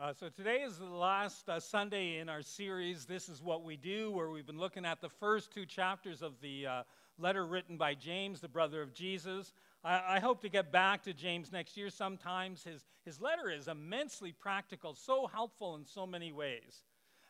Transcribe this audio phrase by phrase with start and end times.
[0.00, 3.76] Uh, so today is the last uh, Sunday in our series, This is What We
[3.76, 6.82] Do, where we've been looking at the first two chapters of the uh,
[7.18, 9.52] letter written by James, the brother of Jesus.
[9.82, 12.62] I, I, hope to get back to James next year sometimes.
[12.62, 16.84] His, his letter is immensely practical, so helpful in so many ways.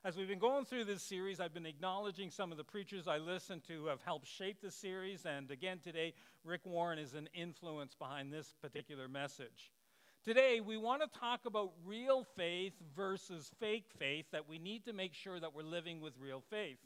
[0.05, 3.17] As we've been going through this series, I've been acknowledging some of the preachers I
[3.17, 6.13] listened to who have helped shape the series, and again today,
[6.45, 9.73] Rick Warren is an influence behind this particular message.
[10.29, 14.93] Today, we want to talk about real faith versus fake faith, that we need to
[14.93, 16.77] make sure that we're living with real faith.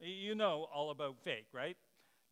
[0.00, 1.76] You know all about fake, right?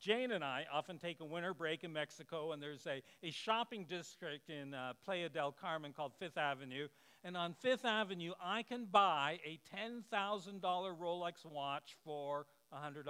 [0.01, 3.85] Jane and I often take a winter break in Mexico, and there's a, a shopping
[3.89, 6.89] district in uh, Playa del Carmen called Fifth Avenue.
[7.23, 13.05] And on Fifth Avenue, I can buy a $10,000 Rolex watch for $100.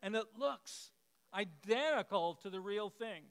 [0.00, 0.92] And it looks
[1.34, 3.24] identical to the real thing.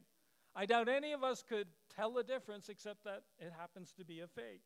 [0.56, 4.20] I doubt any of us could tell the difference except that it happens to be
[4.20, 4.62] a fake.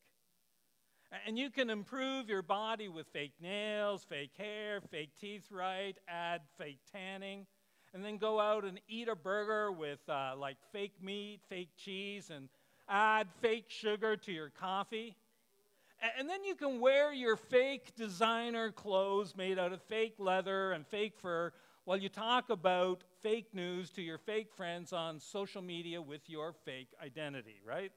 [1.27, 6.43] And you can improve your body with fake nails, fake hair, fake teeth right, add
[6.59, 7.47] fake tanning,
[7.95, 12.29] and then go out and eat a burger with uh, like fake meat, fake cheese,
[12.29, 12.51] and
[12.87, 15.17] add fake sugar to your coffee.
[16.19, 20.87] And then you can wear your fake designer clothes made out of fake leather and
[20.87, 21.53] fake fur
[21.85, 26.53] while you talk about fake news to your fake friends on social media with your
[26.65, 27.93] fake identity, right?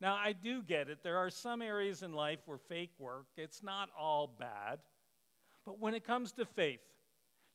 [0.00, 1.02] Now, I do get it.
[1.02, 4.78] There are some areas in life where fake work, it's not all bad.
[5.66, 6.80] But when it comes to faith,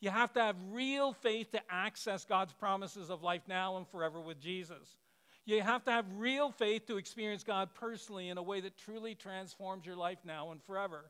[0.01, 4.19] you have to have real faith to access God's promises of life now and forever
[4.19, 4.97] with Jesus.
[5.45, 9.15] You have to have real faith to experience God personally in a way that truly
[9.15, 11.05] transforms your life now and forever.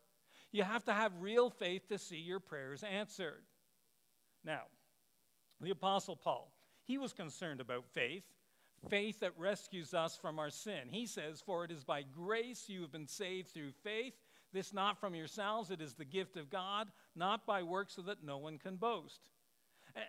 [0.51, 3.41] You have to have real faith to see your prayers answered.
[4.45, 4.61] Now,
[5.61, 6.51] the Apostle Paul,
[6.83, 8.23] he was concerned about faith,
[8.89, 10.89] faith that rescues us from our sin.
[10.89, 14.13] He says, For it is by grace you have been saved through faith,
[14.51, 18.23] this not from yourselves, it is the gift of God, not by works, so that
[18.23, 19.29] no one can boast.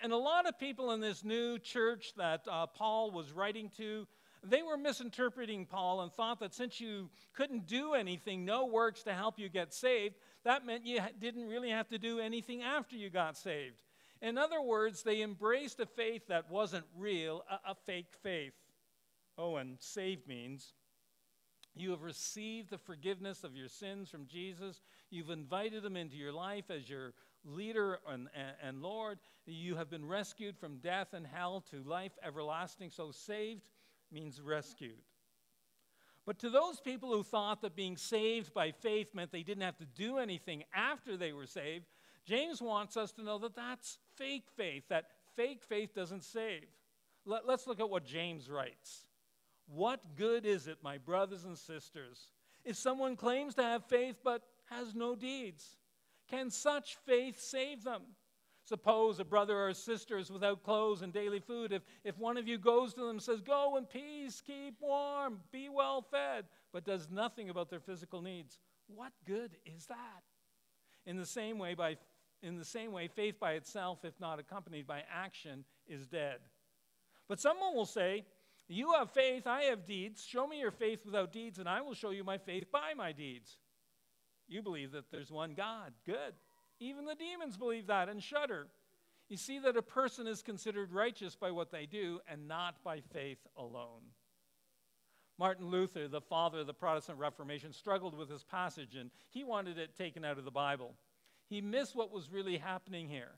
[0.03, 4.07] And a lot of people in this new church that uh, Paul was writing to,
[4.43, 9.15] they were misinterpreting Paul and thought that since you couldn't do anything, no works to
[9.15, 13.11] help you get saved, that meant you didn't really have to do anything after you
[13.11, 13.83] got saved.
[14.23, 18.55] In other words, they embraced a faith that wasn't real, a, a fake faith.
[19.37, 20.73] Oh, and saved means
[21.75, 24.81] you have received the forgiveness of your sins from Jesus.
[25.11, 27.15] You've invited him into your life as your
[27.45, 29.19] leader and, and, and, Lord.
[29.45, 32.91] You have been rescued from death and hell to life everlasting.
[32.91, 33.63] So, saved
[34.13, 35.03] means rescued.
[36.27, 39.77] But to those people who thought that being saved by faith meant they didn't have
[39.79, 41.87] to do anything after they were saved,
[42.25, 46.67] James wants us to know that that's fake faith, that fake faith doesn't save.
[47.27, 49.07] Let, us look at what James writes.
[49.67, 52.31] What good is it, my brothers and sisters,
[52.65, 55.77] if someone claims to have faith but has no deeds?
[56.29, 58.03] Can such faith save them?
[58.67, 61.71] Suppose a brother or a sister is without clothes and daily food.
[61.71, 65.41] If, if one of you goes to them and says, Go in peace, keep warm,
[65.53, 70.23] be well fed, but does nothing about their physical needs, what good is that?
[71.05, 71.99] In the same way, by
[72.45, 76.39] in the same way, faith by itself, if not accompanied by action, is dead.
[77.27, 78.25] But someone will say,
[78.69, 80.25] You have faith, I have deeds.
[80.25, 83.13] Show me your faith without deeds, and I will show you my faith by my
[83.13, 83.57] deeds.
[84.47, 85.93] You believe that there's one God.
[86.05, 86.35] Good.
[86.81, 88.67] Even the demons believe that and shudder.
[89.29, 93.01] You see that a person is considered righteous by what they do and not by
[93.01, 94.03] faith alone.
[95.39, 99.79] Martin Luther, the father of the Protestant Reformation, struggled with this passage and he wanted
[99.79, 100.95] it taken out of the Bible
[101.49, 103.33] he missed what was really happening here.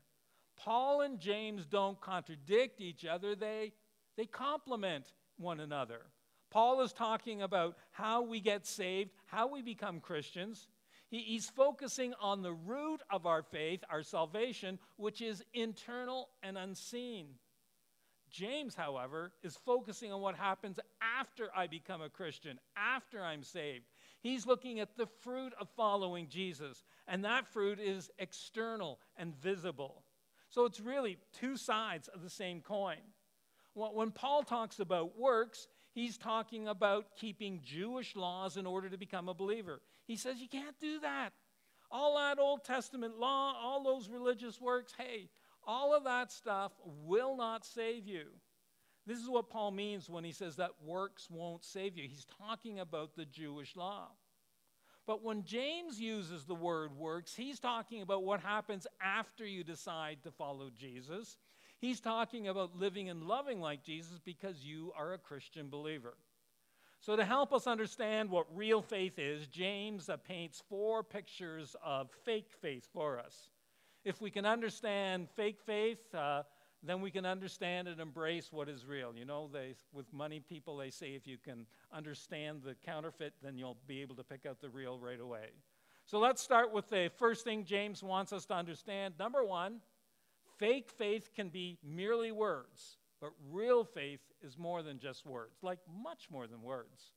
[0.56, 3.72] Paul and James don't contradict each other, they,
[4.17, 6.03] they complement one another.
[6.50, 10.69] Paul is talking about how we get saved, how we become Christians.
[11.09, 16.56] He, he's focusing on the root of our faith, our salvation, which is internal and
[16.56, 17.27] unseen.
[18.31, 23.85] James, however, is focusing on what happens after I become a Christian, after I'm saved.
[24.26, 30.02] He's looking at the fruit of following Jesus, and that fruit is external and visible.
[30.49, 32.99] So it's really two sides of the same coin.
[33.75, 39.28] When Paul talks about works, he's talking about keeping Jewish laws in order to become
[39.28, 39.81] a believer.
[40.08, 41.31] He says you can't do that.
[41.88, 45.29] All that Old Testament law, all those religious works, hey,
[45.64, 46.72] all of that stuff
[47.05, 48.25] will not save you.
[49.06, 52.08] This is what Paul means when he says that works won't save you.
[52.08, 54.08] He's talking about the Jewish law.
[55.06, 60.19] But when James uses the word works, he's talking about what happens after you decide
[60.25, 61.38] to follow Jesus.
[61.79, 66.14] He's talking about living and loving like Jesus because you are a Christian believer.
[67.00, 72.50] So, to help us understand what real faith is, James paints four pictures of fake
[72.61, 73.50] faith for us.
[74.05, 76.43] If we can understand fake faith, uh,
[76.88, 79.12] then we can understand and embrace what is real.
[79.17, 83.56] You know, they, with money people, they say if you can understand the counterfeit, then
[83.56, 85.49] you'll be able to pick out the real right away.
[86.06, 89.15] So let's start with the first thing James wants us to understand.
[89.19, 89.81] Number one,
[90.59, 95.81] fake faith can be merely words, but real faith is more than just words, like
[96.03, 97.12] much more than words.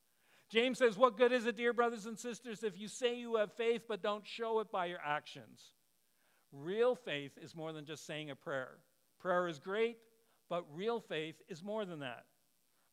[0.49, 3.53] James says, What good is it, dear brothers and sisters, if you say you have
[3.53, 5.73] faith but don't show it by your actions?
[6.51, 8.79] Real faith is more than just saying a prayer.
[9.19, 9.97] Prayer is great,
[10.49, 12.25] but real faith is more than that.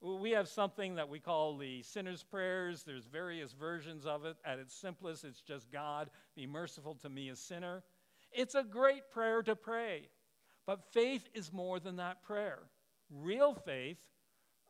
[0.02, 2.82] We have something that we call the sinner's prayers.
[2.84, 4.37] There's various versions of it.
[4.44, 7.82] At its simplest, it's just God, be merciful to me, a sinner.
[8.31, 10.08] It's a great prayer to pray,
[10.67, 12.58] but faith is more than that prayer.
[13.08, 13.99] Real faith,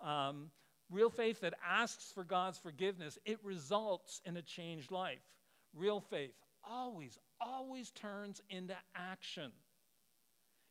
[0.00, 0.50] um,
[0.90, 5.24] real faith that asks for God's forgiveness, it results in a changed life.
[5.74, 9.50] Real faith always, always turns into action.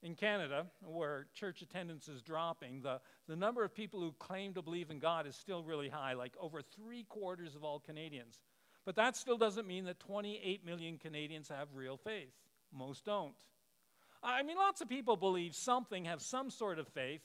[0.05, 4.61] In Canada, where church attendance is dropping, the, the number of people who claim to
[4.61, 8.43] believe in God is still really high, like over three quarters of all Canadians.
[8.85, 12.33] But that still doesn't mean that 28 million Canadians have real faith.
[12.71, 13.33] Most don't.
[14.21, 17.21] I mean, lots of people believe something, have some sort of faith.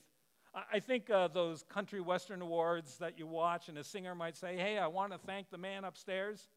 [0.73, 4.57] I think uh, those country western awards that you watch, and a singer might say,
[4.57, 6.49] Hey, I want to thank the man upstairs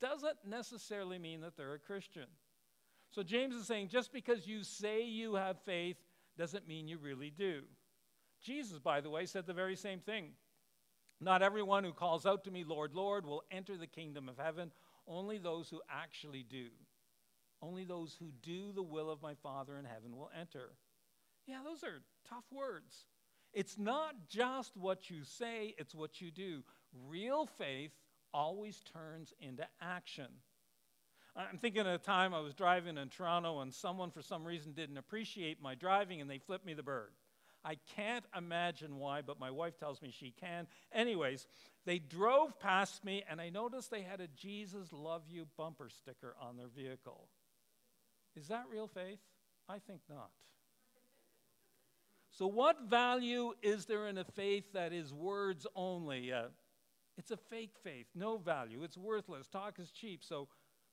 [0.00, 2.26] doesn't necessarily mean that they're a Christian.
[3.10, 5.96] So James is saying just because you say you have faith
[6.36, 7.62] doesn't mean you really do.
[8.40, 10.30] Jesus, by the way, said the very same thing.
[11.20, 14.70] Not everyone who calls out to me, Lord, Lord, will enter the kingdom of heaven,
[15.06, 16.68] only those who actually do.
[17.60, 20.70] Only those who do the will of my Father in heaven will enter.
[21.46, 23.06] Yeah, those are tough words.
[23.52, 26.62] It's not just what you say, it's what you do.
[27.08, 27.90] Real faith
[28.32, 30.28] always turns into action.
[31.38, 34.72] I'm thinking of a time I was driving in Toronto and someone, for some reason,
[34.72, 37.12] didn't appreciate my driving and they flipped me the bird.
[37.64, 40.66] I can't imagine why, but my wife tells me she can.
[40.92, 41.46] Anyways,
[41.86, 46.34] they drove past me and I noticed they had a Jesus Love You bumper sticker
[46.40, 47.28] on their vehicle.
[48.36, 49.20] Is that real faith?
[49.68, 50.30] I think not.
[52.30, 56.32] So, what value is there in a faith that is words only?
[56.32, 56.44] Uh,
[57.16, 58.84] it's a fake faith, no value.
[58.84, 59.48] It's worthless.
[59.48, 60.22] Talk is cheap.
[60.22, 60.48] So,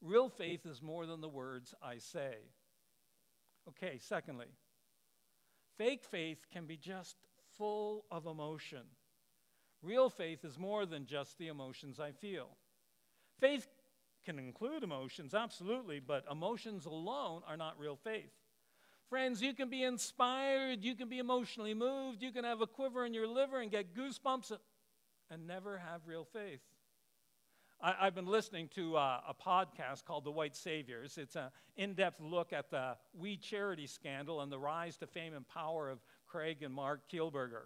[0.06, 2.36] real faith is more than the words I say.
[3.68, 4.48] Okay, secondly,
[5.78, 7.18] fake faith can be just
[7.57, 8.84] full of emotion.
[9.81, 12.50] Real faith is more than just the emotions I feel.
[13.40, 13.68] Faith
[14.24, 18.31] can include emotions, absolutely, but emotions alone are not real faith.
[19.10, 23.06] Friends, you can be inspired, you can be emotionally moved, you can have a quiver
[23.06, 24.52] in your liver and get goosebumps
[25.30, 26.62] and never have real faith.
[27.81, 31.18] I, have been listening to uh, a podcast called The White Saviors.
[31.18, 35.33] It's an in depth look at the We Charity scandal and the rise to fame
[35.33, 37.66] and power of Craig and Mark Kielburger.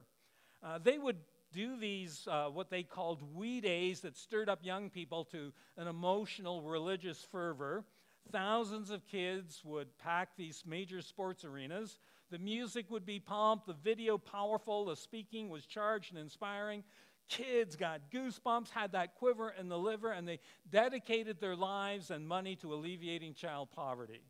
[0.64, 1.18] Uh, they would
[1.54, 5.88] do these, uh, what they called We Days, that stirred up young people to an
[5.88, 7.86] emotional religious fervor.
[8.32, 12.00] Thousands of kids would pack these major sports arenas.
[12.30, 16.84] The music would be pumped, the video powerful, the speaking was charged and inspiring
[17.30, 22.28] kids got goosebumps, had that quiver in the liver, and they dedicated their lives and
[22.28, 24.24] money to alleviating child poverty.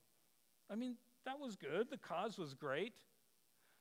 [0.70, 1.90] I mean, that was good.
[1.90, 2.94] The cause was great.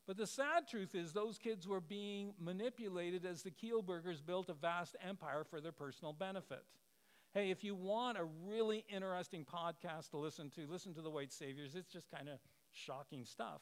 [0.07, 4.55] But the sad truth is, those kids were being manipulated as the Kielburgers built a
[4.55, 6.65] vast empire for their personal benefit.
[7.35, 11.31] Hey, if you want a really interesting podcast to listen to, listen to The White
[11.31, 11.75] Saviors.
[11.75, 12.39] It's just kind of
[12.73, 13.61] shocking stuff.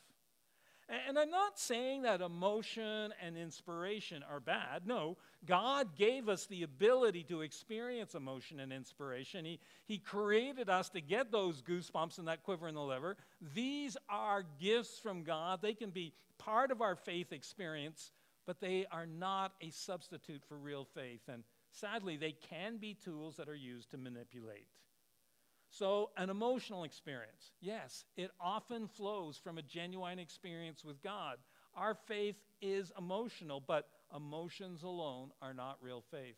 [0.88, 4.86] And I'm not saying that emotion and inspiration are bad.
[4.86, 9.44] No, God gave us the ability to experience emotion and inspiration.
[9.44, 13.16] He, he created us to get those goosebumps and that quiver in the liver.
[13.52, 15.60] These are gifts from God.
[15.60, 18.12] They can be part of our faith experience,
[18.46, 21.22] but they are not a substitute for real faith.
[21.26, 24.68] And sadly, they can be tools that are used to manipulate.
[25.68, 31.37] So, an emotional experience, yes, it often flows from a genuine experience with God.
[31.75, 36.37] Our faith is emotional, but emotions alone are not real faith.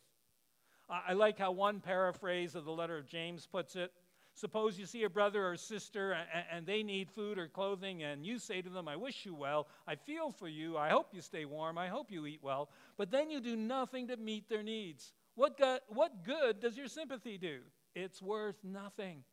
[0.89, 3.93] I like how one paraphrase of the letter of James puts it.
[4.35, 6.17] Suppose you see a brother or sister
[6.51, 9.67] and they need food or clothing, and you say to them, I wish you well,
[9.87, 13.11] I feel for you, I hope you stay warm, I hope you eat well, but
[13.11, 15.13] then you do nothing to meet their needs.
[15.35, 17.59] What, good, what good does your sympathy do?
[17.95, 19.25] It's worth nothing.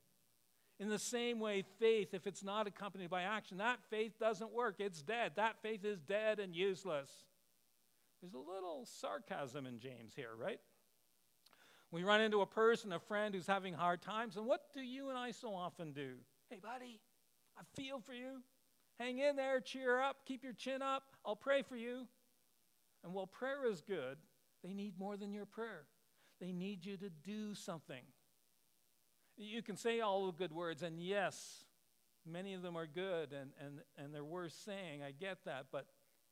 [0.79, 4.75] In the same way, faith, if it's not accompanied by action, that faith doesn't work.
[4.79, 5.33] It's dead.
[5.35, 7.09] That faith is dead and useless.
[8.21, 10.59] There's a little sarcasm in James here, right?
[11.91, 15.09] We run into a person, a friend who's having hard times, and what do you
[15.09, 16.15] and I so often do?
[16.49, 16.99] Hey, buddy,
[17.57, 18.41] I feel for you.
[18.99, 21.03] Hang in there, cheer up, keep your chin up.
[21.25, 22.07] I'll pray for you.
[23.03, 24.17] And while prayer is good,
[24.63, 25.85] they need more than your prayer.
[26.41, 28.01] They need you to do something.
[29.37, 31.65] You can say all the good words, and yes,
[32.25, 35.03] many of them are good and, and, and they're worth saying.
[35.03, 35.67] I get that.
[35.71, 35.85] But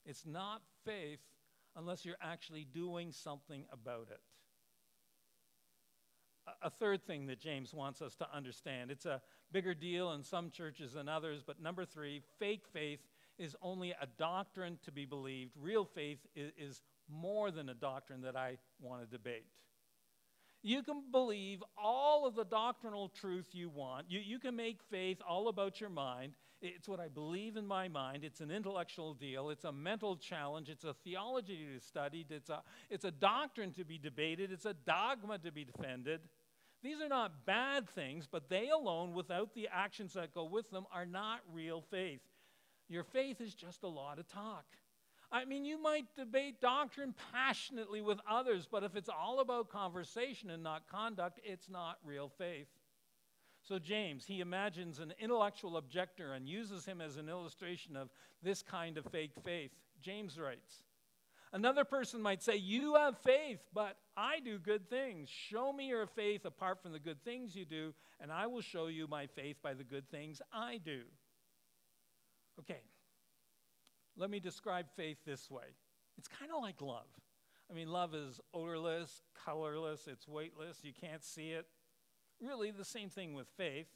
[0.05, 1.19] it's not faith
[1.75, 4.19] unless you're actually doing something about it.
[6.47, 10.23] A, a third thing that James wants us to understand it's a bigger deal in
[10.23, 12.99] some churches than others, but number three, fake faith
[13.37, 15.51] is only a doctrine to be believed.
[15.59, 19.45] Real faith is, is more than a doctrine that I want to debate.
[20.63, 24.09] You can believe all of the doctrinal truth you want.
[24.09, 26.33] You, you can make faith all about your mind.
[26.61, 28.23] It's what I believe in my mind.
[28.23, 29.49] It's an intellectual deal.
[29.49, 30.69] It's a mental challenge.
[30.69, 32.27] It's a theology to be studied.
[32.31, 34.53] It's a, it's a doctrine to be debated.
[34.53, 36.21] It's a dogma to be defended.
[36.81, 40.85] These are not bad things, but they alone, without the actions that go with them,
[40.93, 42.21] are not real faith.
[42.87, 44.65] Your faith is just a lot of talk.
[45.33, 50.51] I mean, you might debate doctrine passionately with others, but if it's all about conversation
[50.51, 52.67] and not conduct, it's not real faith.
[53.63, 58.09] So, James, he imagines an intellectual objector and uses him as an illustration of
[58.43, 59.71] this kind of fake faith.
[60.01, 60.83] James writes
[61.51, 65.29] Another person might say, You have faith, but I do good things.
[65.29, 68.87] Show me your faith apart from the good things you do, and I will show
[68.87, 71.01] you my faith by the good things I do.
[72.59, 72.81] Okay,
[74.17, 75.75] let me describe faith this way
[76.17, 77.07] it's kind of like love.
[77.69, 81.65] I mean, love is odorless, colorless, it's weightless, you can't see it.
[82.41, 83.87] Really, the same thing with faith.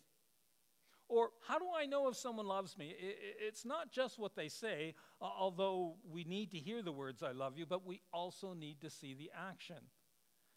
[1.10, 2.94] Or, how do I know if someone loves me?
[3.00, 7.58] It's not just what they say, although we need to hear the words, I love
[7.58, 9.78] you, but we also need to see the action.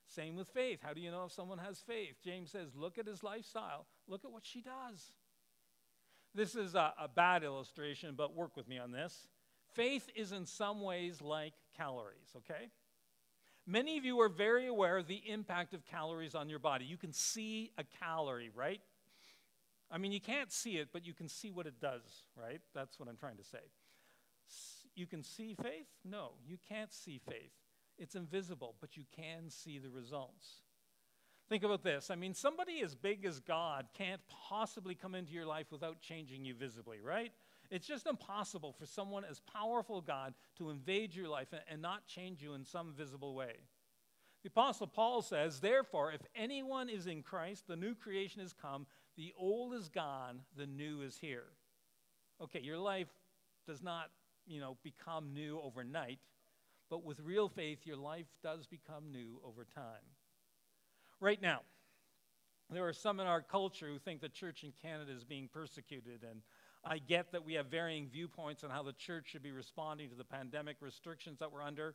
[0.08, 0.80] Same with faith.
[0.82, 2.16] How do you know if someone has faith?
[2.24, 5.12] James says, look at his lifestyle, look at what she does.
[6.34, 9.28] This is a, a bad illustration, but work with me on this.
[9.74, 12.68] Faith is in some ways like calories, okay?
[13.66, 16.84] Many of you are very aware of the impact of calories on your body.
[16.84, 18.80] You can see a calorie, right?
[19.90, 22.02] I mean, you can't see it, but you can see what it does,
[22.36, 22.60] right?
[22.74, 23.58] That's what I'm trying to say.
[24.94, 25.86] You can see faith?
[26.04, 27.52] No, you can't see faith.
[27.98, 30.62] It's invisible, but you can see the results.
[31.48, 32.10] Think about this.
[32.10, 36.44] I mean, somebody as big as God can't possibly come into your life without changing
[36.44, 37.32] you visibly, right?
[37.70, 42.06] It's just impossible for someone as powerful God to invade your life and, and not
[42.06, 43.54] change you in some visible way.
[44.42, 48.86] The Apostle Paul says, Therefore, if anyone is in Christ, the new creation has come,
[49.16, 51.44] the old is gone, the new is here.
[52.42, 53.08] Okay, your life
[53.66, 54.10] does not,
[54.46, 56.18] you know, become new overnight,
[56.88, 60.02] but with real faith, your life does become new over time.
[61.20, 61.60] Right now,
[62.70, 66.24] there are some in our culture who think the church in Canada is being persecuted
[66.28, 66.40] and
[66.84, 70.16] I get that we have varying viewpoints on how the church should be responding to
[70.16, 71.94] the pandemic restrictions that we're under.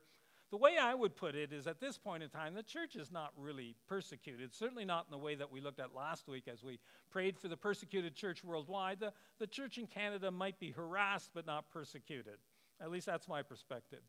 [0.51, 3.11] The way I would put it is at this point in time, the church is
[3.11, 6.63] not really persecuted, certainly not in the way that we looked at last week as
[6.63, 8.99] we prayed for the persecuted church worldwide.
[8.99, 12.37] The, the church in Canada might be harassed but not persecuted.
[12.79, 14.01] At least that's my perspective.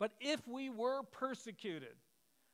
[0.00, 1.94] But if we were persecuted,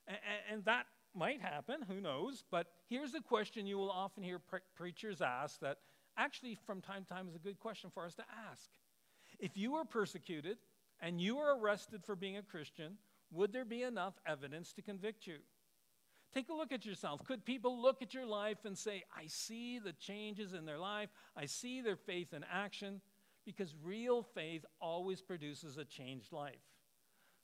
[0.06, 0.18] and,
[0.52, 4.60] and that might happen, who knows, but here's a question you will often hear pre-
[4.76, 5.78] preachers ask that
[6.18, 8.68] actually, from time to time, is a good question for us to ask.
[9.38, 10.58] If you were persecuted
[11.00, 12.98] and you were arrested for being a Christian,
[13.30, 15.38] would there be enough evidence to convict you?
[16.34, 17.24] Take a look at yourself.
[17.24, 21.08] Could people look at your life and say, I see the changes in their life,
[21.36, 23.00] I see their faith in action?
[23.46, 26.60] Because real faith always produces a changed life.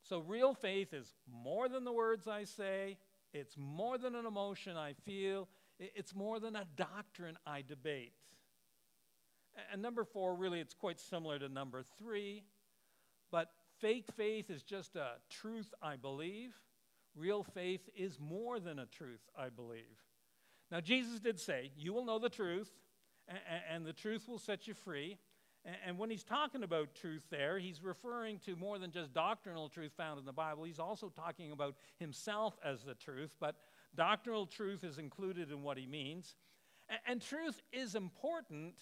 [0.03, 2.99] So, real faith is more than the words I say,
[3.33, 8.13] it's more than an emotion I feel, it's more than a doctrine I debate.
[9.73, 12.45] And number four, really, it's quite similar to number three.
[13.31, 16.55] But fake faith is just a truth I believe.
[17.17, 20.03] Real faith is more than a truth I believe.
[20.71, 22.71] Now, Jesus did say, You will know the truth,
[23.71, 25.19] and the truth will set you free.
[25.87, 29.93] And when he's talking about truth there, he's referring to more than just doctrinal truth
[29.97, 30.65] found in the Bible.
[30.65, 33.57] He's also talking about himself as the truth, but
[33.95, 36.35] doctrinal truth is included in what he means.
[37.07, 38.75] And truth is important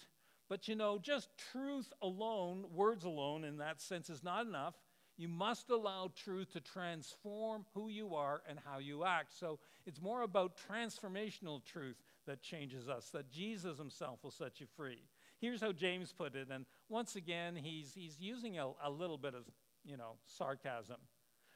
[0.49, 4.75] but you know, just truth alone, words alone in that sense, is not enough.
[5.17, 9.37] You must allow truth to transform who you are and how you act.
[9.37, 14.65] So it's more about transformational truth that changes us, that Jesus himself will set you
[14.75, 15.03] free.
[15.39, 19.35] Here's how James put it, and once again, he's, he's using a, a little bit
[19.35, 19.43] of,
[19.83, 20.97] you know, sarcasm.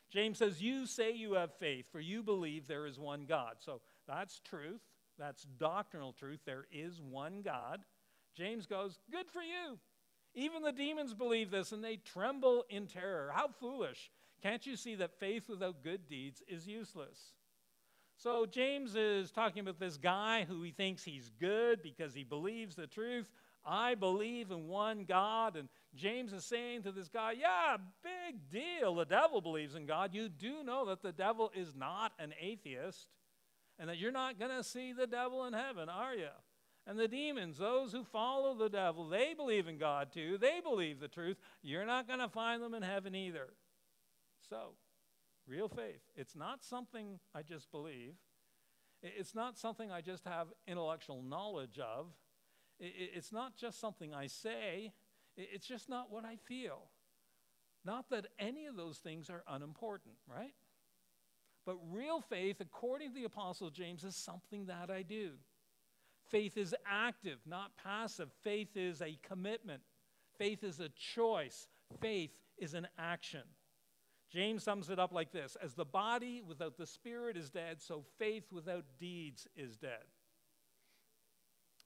[0.10, 3.56] James says, You say you have faith, for you believe there is one God.
[3.60, 4.82] So that's truth.
[5.18, 6.42] That's doctrinal truth.
[6.46, 7.80] There is one God.
[8.38, 9.80] James goes, Good for you.
[10.36, 13.32] Even the demons believe this and they tremble in terror.
[13.34, 14.12] How foolish.
[14.44, 17.34] Can't you see that faith without good deeds is useless?
[18.18, 22.76] So James is talking about this guy who he thinks he's good because he believes
[22.76, 23.32] the truth.
[23.66, 25.56] I believe in one God.
[25.56, 28.94] And James is saying to this guy, Yeah, big deal.
[28.96, 30.14] The devil believes in God.
[30.14, 33.08] You do know that the devil is not an atheist
[33.80, 36.30] and that you're not going to see the devil in heaven, are you?
[36.90, 40.38] And the demons, those who follow the devil, they believe in God too.
[40.40, 41.36] They believe the truth.
[41.62, 43.50] You're not going to find them in heaven either.
[44.50, 44.76] So,
[45.46, 46.00] real faith.
[46.16, 48.14] It's not something I just believe,
[49.04, 52.08] it's not something I just have intellectual knowledge of.
[52.80, 54.94] It's not just something I say,
[55.36, 56.90] it's just not what I feel.
[57.84, 60.54] Not that any of those things are unimportant, right?
[61.66, 65.32] But real faith, according to the Apostle James, is something that I do.
[66.30, 68.30] Faith is active, not passive.
[68.44, 69.82] Faith is a commitment.
[70.38, 71.68] Faith is a choice.
[72.02, 73.44] Faith is an action.
[74.30, 78.04] James sums it up like this As the body without the spirit is dead, so
[78.18, 80.04] faith without deeds is dead.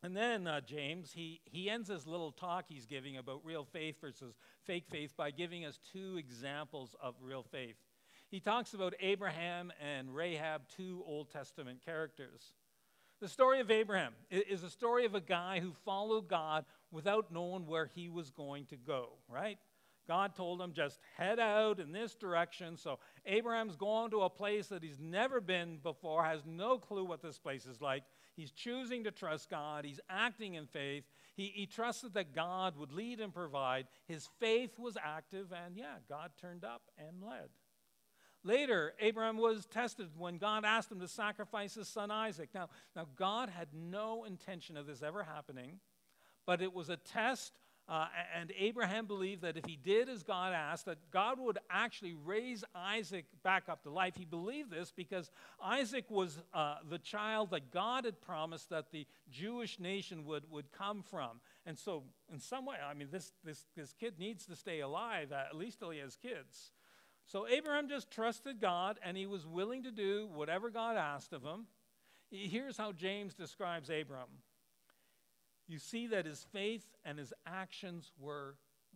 [0.04, 4.02] And then uh, James, he, he ends his little talk he's giving about real faith
[4.02, 4.34] versus
[4.66, 7.76] fake faith by giving us two examples of real faith.
[8.32, 12.54] He talks about Abraham and Rahab, two Old Testament characters.
[13.22, 17.68] The story of Abraham is a story of a guy who followed God without knowing
[17.68, 19.60] where he was going to go, right?
[20.08, 22.76] God told him, just head out in this direction.
[22.78, 22.98] So
[23.28, 27.38] Abraham's going to a place that he's never been before, has no clue what this
[27.38, 28.04] place is like.
[28.36, 29.86] He's choosing to trust God.
[29.86, 31.04] He's acting in faith.
[31.36, 33.86] He, he trusted that God would lead and provide.
[34.08, 37.50] His faith was active, and yeah, God turned up and led.
[38.44, 42.50] Later, Abraham was tested when God asked him to sacrifice his son Isaac.
[42.54, 45.80] Now, now God had no intention of this ever happening,
[46.46, 47.54] but it was a test
[47.92, 48.08] uh,
[48.40, 52.64] and Abraham believed that if he did as God asked, that God would actually raise
[52.74, 54.14] Isaac back up to life.
[54.16, 55.30] He believed this because
[55.62, 60.72] Isaac was uh, the child that God had promised that the Jewish nation would, would
[60.72, 61.42] come from.
[61.66, 65.34] And so, in some way, I mean, this, this, this kid needs to stay alive,
[65.34, 66.72] at least till he has kids.
[67.28, 71.44] So, Abraham just trusted God and he was willing to do whatever God asked of
[71.44, 71.68] him.
[72.30, 74.28] Here's how James describes Abraham
[75.68, 78.56] you see that his faith and his actions were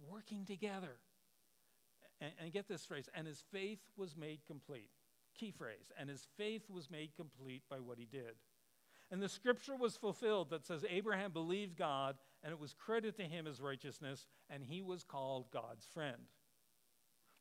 [0.10, 0.98] working together.
[2.20, 4.90] And, and, get this phrase, and his faith was made complete.
[5.38, 8.36] Key phrase, and his faith was made complete by what he did.
[9.12, 13.24] And the scripture was fulfilled that says Abraham believed God, and it was credited to
[13.24, 16.24] him as righteousness, and he was called God's friend.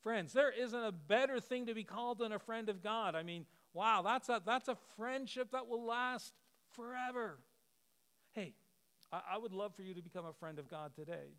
[0.05, 3.14] Friends, there isn't a better thing to be called than a friend of God.
[3.14, 6.35] I mean, wow, that's a, that's a friendship that will last
[6.73, 7.38] forever.
[8.33, 8.53] Hey,
[9.11, 11.33] I, I would love for you to become a friend of God today.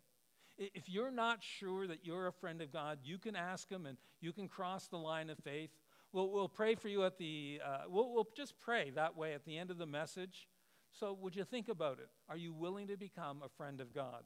[0.58, 3.96] If you're not sure that you're a friend of God, you can ask Him and
[4.20, 5.70] you can cross the line of faith.
[6.12, 9.44] We'll, we'll pray for you at the, uh, we'll, we'll just pray that way at
[9.44, 10.48] the end of the message.
[10.90, 12.08] So, would you think about it?
[12.28, 14.24] Are you willing to become a friend of God?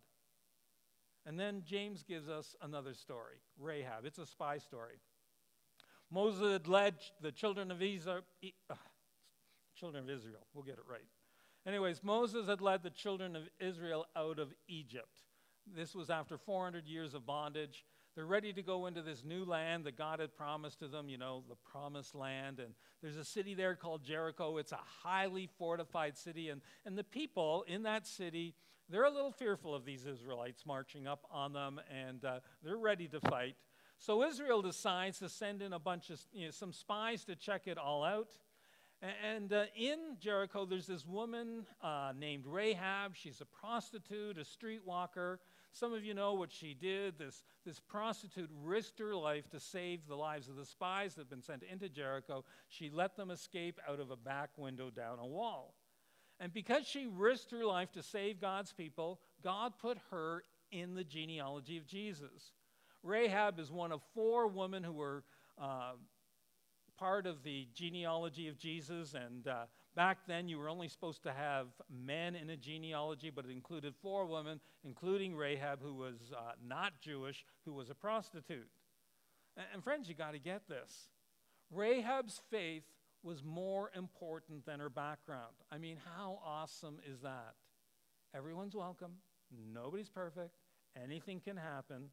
[1.27, 4.05] And then James gives us another story Rahab.
[4.05, 5.01] It's a spy story.
[6.11, 8.23] Moses had led the children of Israel,
[8.69, 8.75] uh,
[9.77, 11.07] children of Israel, we'll get it right,
[11.67, 15.21] Anyways, Moses had led the children of Israel out of Egypt.
[15.67, 17.85] This was after 400 years of bondage.
[18.17, 21.19] They're ready to go into this new land that God had promised to them, you
[21.19, 22.59] know, the promised land.
[22.59, 24.57] And there's a city there called Jericho.
[24.57, 26.49] It's a highly fortified city.
[26.49, 28.55] And, and the people in that city,
[28.91, 33.09] they're a little fearful of these Israelites marching up on them, and uh, they're ready
[33.09, 33.57] to fight.
[33.99, 37.67] So Israel decides to send in a bunch of, you know, some spies to check
[37.67, 38.31] it all out.
[39.03, 43.15] And uh, in Jericho, there's this woman uh, named Rahab.
[43.15, 45.39] She's a prostitute, a streetwalker.
[45.73, 47.19] Some of you know what she did.
[47.19, 51.31] This, this prostitute risked her life to save the lives of the spies that had
[51.31, 52.45] been sent into Jericho.
[52.69, 55.75] She let them escape out of a back window down a wall.
[56.41, 61.05] And because she risked her life to save God's people, God put her in the
[61.05, 62.53] genealogy of Jesus.
[63.03, 65.23] Rahab is one of four women who were
[65.61, 65.93] uh,
[66.99, 71.33] part of the genealogy of Jesus, and uh, back then you were only supposed to
[71.33, 76.53] have men in a genealogy, but it included four women, including Rahab, who was uh,
[76.67, 78.69] not Jewish, who was a prostitute.
[79.57, 81.09] And, and friends, you got to get this.
[81.71, 82.85] Rahab's faith
[83.23, 85.55] was more important than her background.
[85.71, 87.55] I mean, how awesome is that?
[88.35, 89.13] Everyone's welcome,
[89.73, 90.57] nobody's perfect,
[91.03, 92.11] anything can happen.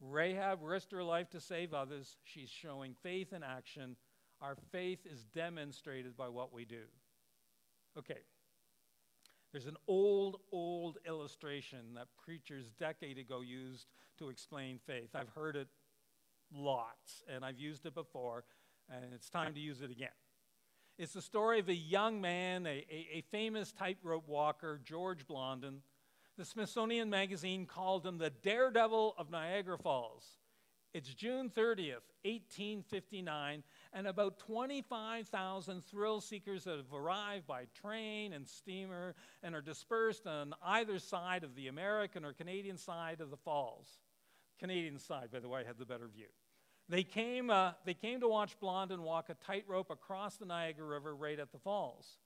[0.00, 2.16] Rahab risked her life to save others.
[2.24, 3.96] She's showing faith in action.
[4.40, 6.82] Our faith is demonstrated by what we do.
[7.96, 8.18] Okay.
[9.52, 13.86] There's an old, old illustration that preachers decade ago used
[14.18, 15.10] to explain faith.
[15.14, 15.68] I've heard it
[16.52, 18.44] lots, and I've used it before,
[18.90, 20.08] and it's time to use it again.
[20.98, 25.80] It's the story of a young man, a, a, a famous tightrope walker, George Blondin.
[26.36, 30.38] The Smithsonian Magazine called him the daredevil of Niagara Falls.
[30.94, 33.62] It's June 30th, 1859,
[33.94, 40.52] and about 25,000 thrill seekers have arrived by train and steamer and are dispersed on
[40.62, 44.00] either side of the American or Canadian side of the falls.
[44.58, 46.28] Canadian side, by the way, had the better view.
[46.88, 51.14] They came, uh, they came to watch Blondin walk a tightrope across the Niagara River
[51.14, 52.18] right at the falls.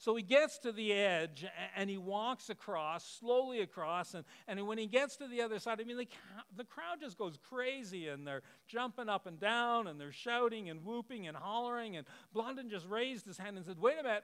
[0.00, 1.44] So he gets to the edge
[1.74, 4.14] and he walks across, slowly across.
[4.14, 6.08] And, and when he gets to the other side, I mean, the,
[6.56, 10.84] the crowd just goes crazy and they're jumping up and down and they're shouting and
[10.84, 11.96] whooping and hollering.
[11.96, 14.22] And Blondin just raised his hand and said, Wait a minute,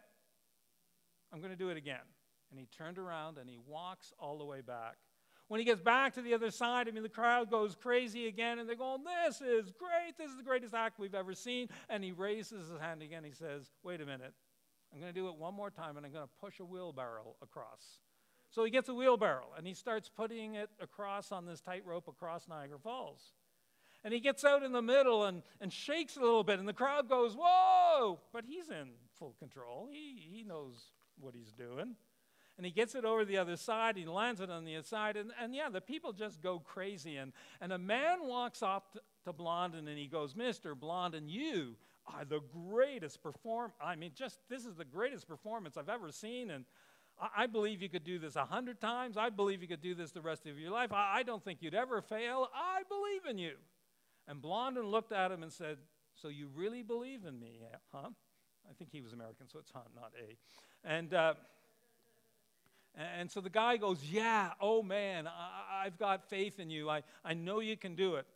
[1.32, 2.06] I'm going to do it again.
[2.50, 4.94] And he turned around and he walks all the way back.
[5.48, 8.58] When he gets back to the other side, I mean, the crowd goes crazy again,
[8.58, 10.16] and they're going, This is great.
[10.16, 11.68] This is the greatest act we've ever seen.
[11.90, 13.24] And he raises his hand again.
[13.24, 14.32] He says, Wait a minute.
[14.92, 17.34] I'm going to do it one more time, and I'm going to push a wheelbarrow
[17.42, 17.98] across.
[18.50, 22.46] So he gets a wheelbarrow, and he starts putting it across on this tightrope across
[22.48, 23.32] Niagara Falls.
[24.04, 26.72] And he gets out in the middle and, and shakes a little bit, and the
[26.72, 28.20] crowd goes, Whoa!
[28.32, 29.88] But he's in full control.
[29.90, 31.96] He, he knows what he's doing
[32.56, 33.96] and he gets it over the other side.
[33.96, 35.16] He lands it on the other side.
[35.16, 37.16] And, and yeah, the people just go crazy.
[37.16, 40.78] And, and a man walks up to, to Blondin and he goes, Mr.
[40.78, 41.74] Blondin, you
[42.06, 43.72] are the greatest perform.
[43.80, 46.50] I mean, just this is the greatest performance I've ever seen.
[46.50, 46.64] And
[47.20, 49.16] I, I believe you could do this a hundred times.
[49.16, 50.92] I believe you could do this the rest of your life.
[50.92, 52.48] I, I don't think you'd ever fail.
[52.54, 53.54] I believe in you.
[54.28, 55.78] And Blondin looked at him and said,
[56.14, 57.62] So you really believe in me,
[57.92, 58.10] huh?
[58.70, 60.36] I think he was American, so it's not A.
[60.88, 61.34] And uh,
[62.96, 66.88] and so the guy goes, Yeah, oh man, I, have got faith in you.
[66.88, 68.26] I, I know you can do it.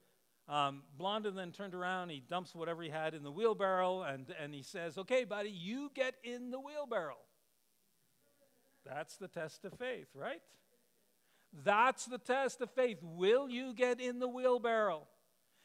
[0.48, 4.54] Um, Blondin then turned around, he dumps whatever he had in the wheelbarrow, and, and
[4.54, 7.18] he says, Okay, buddy, you get in the wheelbarrow.
[8.84, 10.40] That's the test of faith, right?
[11.64, 12.98] That's the test of faith.
[13.02, 15.06] Will you get in the wheelbarrow?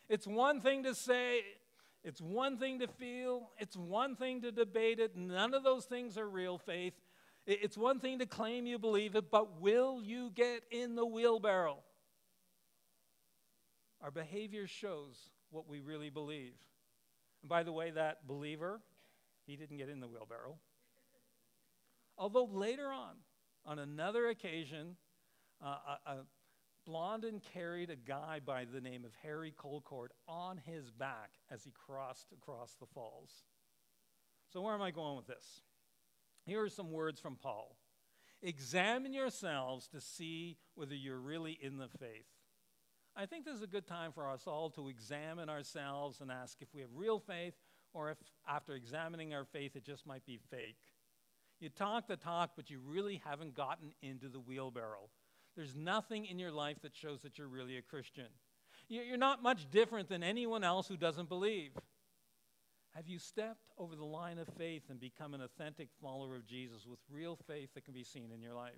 [0.10, 1.42] It's one thing to say,
[2.04, 5.16] it's one thing to feel, it's one thing to debate it.
[5.16, 6.94] None of those things are real faith.
[7.46, 11.80] It's one thing to claim you believe it, but will you get in the wheelbarrow?
[14.02, 16.54] Our behavior shows what we really believe.
[17.42, 18.82] And by the way, that believer,
[19.46, 20.58] he didn't get in the wheelbarrow.
[22.18, 23.16] Although later on,
[23.66, 24.96] on another occasion,
[25.62, 26.18] uh, a, a
[26.86, 31.72] Blondin carried a guy by the name of Harry Colcord on his back as he
[31.72, 33.32] crossed across the falls.
[34.52, 35.62] So, where am I going with this?
[36.46, 37.76] Here are some words from Paul
[38.42, 42.26] Examine yourselves to see whether you're really in the faith.
[43.16, 46.62] I think this is a good time for us all to examine ourselves and ask
[46.62, 47.54] if we have real faith
[47.94, 50.80] or if, after examining our faith, it just might be fake.
[51.60, 55.10] You talk the talk, but you really haven't gotten into the wheelbarrow.
[55.56, 58.28] There's nothing in your life that shows that you're really a Christian.
[58.90, 61.72] You're not much different than anyone else who doesn't believe.
[62.96, 66.86] Have you stepped over the line of faith and become an authentic follower of Jesus
[66.86, 68.74] with real faith that can be seen in your life?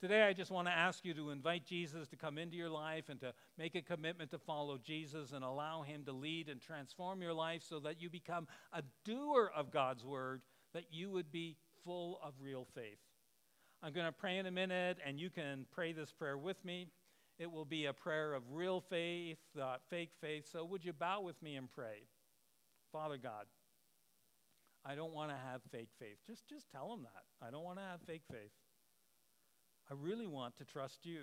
[0.00, 3.04] Today, I just want to ask you to invite Jesus to come into your life
[3.08, 7.22] and to make a commitment to follow Jesus and allow Him to lead and transform
[7.22, 10.42] your life so that you become a doer of God's word,
[10.74, 12.98] that you would be full of real faith.
[13.82, 16.88] I'm going to pray in a minute, and you can pray this prayer with me.
[17.38, 20.48] It will be a prayer of real faith, uh, fake faith.
[20.50, 22.08] So, would you bow with me and pray?
[22.92, 23.46] Father God,
[24.84, 26.16] I don't want to have fake faith.
[26.26, 27.46] Just, just tell them that.
[27.46, 28.52] I don't want to have fake faith.
[29.90, 31.22] I really want to trust you.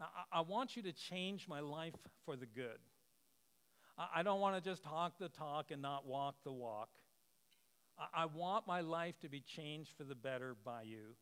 [0.00, 2.78] I, I want you to change my life for the good.
[3.98, 6.90] I, I don't want to just talk the talk and not walk the walk.
[7.98, 11.16] I, I want my life to be changed for the better by you.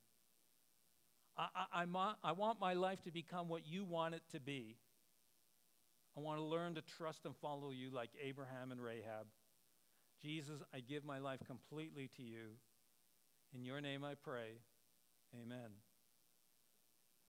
[1.36, 4.76] I, I, I, I want my life to become what you want it to be.
[6.16, 9.26] I want to learn to trust and follow you like Abraham and Rahab.
[10.22, 12.56] Jesus, I give my life completely to you.
[13.54, 14.58] In your name I pray.
[15.34, 15.70] Amen.